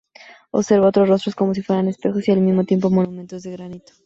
Observa 0.49 0.87
otros 0.87 1.07
rostros 1.09 1.35
como 1.35 1.53
si 1.53 1.61
fueran 1.61 1.87
espejos 1.87 2.27
y 2.27 2.31
al 2.31 2.41
mismo 2.41 2.63
tiempo 2.63 2.89
monumentos 2.89 3.43
de 3.43 3.51
granito. 3.51 3.93